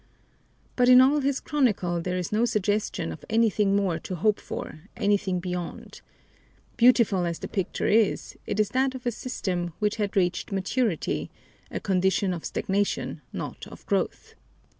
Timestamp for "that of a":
8.69-9.11